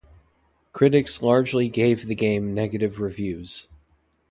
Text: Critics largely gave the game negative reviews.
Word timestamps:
Critics 0.73 1.21
largely 1.21 1.69
gave 1.69 2.07
the 2.07 2.15
game 2.15 2.55
negative 2.55 2.99
reviews. 2.99 3.67